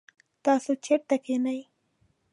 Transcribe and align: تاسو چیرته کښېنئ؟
تاسو 0.45 0.71
چیرته 0.83 1.15
کښېنئ؟ 1.23 1.61